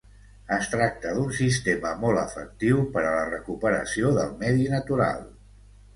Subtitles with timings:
[0.55, 5.23] Es tracta d'un sistema molt efectiu per a la recuperació del medi natural.